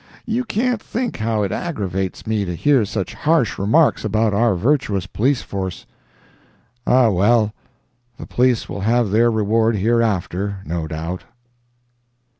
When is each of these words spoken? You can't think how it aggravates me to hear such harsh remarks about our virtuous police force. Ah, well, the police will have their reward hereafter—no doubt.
You 0.25 0.45
can't 0.45 0.81
think 0.81 1.17
how 1.17 1.43
it 1.43 1.51
aggravates 1.51 2.25
me 2.25 2.43
to 2.45 2.55
hear 2.55 2.85
such 2.85 3.13
harsh 3.13 3.59
remarks 3.59 4.03
about 4.03 4.33
our 4.33 4.55
virtuous 4.55 5.05
police 5.05 5.43
force. 5.43 5.85
Ah, 6.87 7.11
well, 7.11 7.53
the 8.17 8.25
police 8.25 8.67
will 8.67 8.81
have 8.81 9.11
their 9.11 9.29
reward 9.29 9.75
hereafter—no 9.75 10.87
doubt. 10.87 11.25